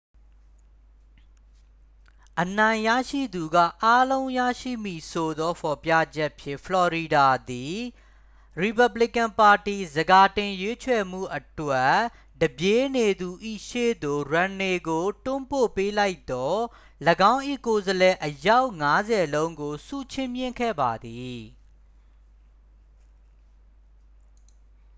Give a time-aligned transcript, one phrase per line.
[2.41, 2.89] အနိုင်ရ
[3.35, 7.75] သူကအားလုံးရရှိမည်ဆိုသောဖော်ပြချက်ဖြင့် ဖလော်ရီဒါသည်
[8.59, 11.95] ရီပက်ဘလီကန်ပါတီ ဆန်ခါတင်ရွေးချယ်မှုအတွက်
[12.41, 13.29] တစ်ပြေးနေသူ၏
[13.67, 16.55] ရှေ့သို့ ရွမ်နေကို တွန်းပို့ပေးလိုက်သော
[17.31, 21.39] ၎င်း၏ကိုယ်စားလှယ်အယောက်ငါးဆယ်လုံးကို ဆုချီးမြှင့်ခဲ့ပါသည်